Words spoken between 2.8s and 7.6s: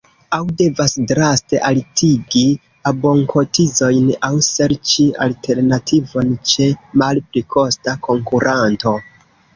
abonkotizojn aŭ serĉi alternativon ĉe malpli